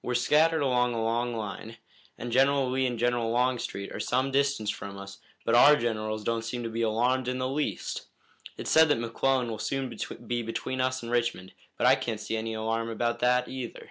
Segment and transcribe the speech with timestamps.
[0.00, 1.76] We're scattered along a long line,
[2.16, 6.46] and General Lee and General Longstreet are some distance from us, but our generals don't
[6.46, 8.06] seem to be alarmed in the least.
[8.56, 9.94] It's said that McClellan will soon
[10.26, 13.90] be between us and Richmond, but I can't see any alarm about that either."